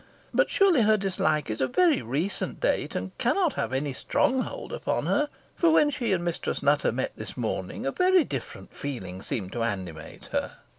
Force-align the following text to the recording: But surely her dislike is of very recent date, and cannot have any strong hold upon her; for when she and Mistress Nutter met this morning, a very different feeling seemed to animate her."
But 0.33 0.49
surely 0.49 0.81
her 0.81 0.97
dislike 0.97 1.51
is 1.51 1.61
of 1.61 1.75
very 1.75 2.01
recent 2.01 2.59
date, 2.59 2.95
and 2.95 3.15
cannot 3.19 3.53
have 3.53 3.71
any 3.71 3.93
strong 3.93 4.41
hold 4.41 4.73
upon 4.73 5.05
her; 5.05 5.29
for 5.55 5.69
when 5.69 5.91
she 5.91 6.11
and 6.11 6.25
Mistress 6.25 6.63
Nutter 6.63 6.91
met 6.91 7.11
this 7.17 7.37
morning, 7.37 7.85
a 7.85 7.91
very 7.91 8.23
different 8.23 8.73
feeling 8.73 9.21
seemed 9.21 9.51
to 9.51 9.61
animate 9.61 10.25
her." 10.31 10.55